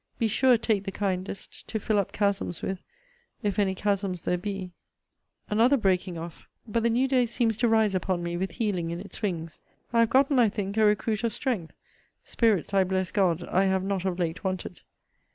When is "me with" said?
8.23-8.49